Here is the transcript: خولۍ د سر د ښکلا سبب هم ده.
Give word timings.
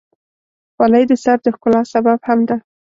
خولۍ 0.75 1.03
د 1.07 1.13
سر 1.23 1.37
د 1.45 1.47
ښکلا 1.55 1.81
سبب 1.93 2.19
هم 2.27 2.39
ده. 2.49 2.57